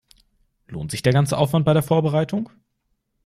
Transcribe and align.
Lohnt 0.67 0.89
sich 0.89 1.03
der 1.03 1.13
ganze 1.13 1.37
Aufwand 1.37 1.63
bei 1.63 1.73
der 1.75 1.83
Vorbereitung? 1.83 2.49